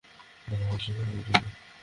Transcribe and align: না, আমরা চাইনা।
না, 0.47 0.55
আমরা 0.55 0.77
চাইনা। 1.23 1.49